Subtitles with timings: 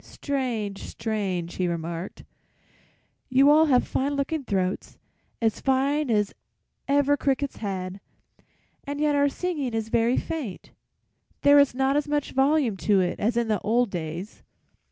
[0.03, 2.23] "'Strange, strange!' he remarked.
[3.29, 4.97] 'You all have fine looking throats,
[5.39, 6.33] as fine as
[6.87, 7.99] ever crickets had,
[8.83, 10.71] and yet our singing is very faint;
[11.43, 14.41] there is not as much volume to it as in the old days.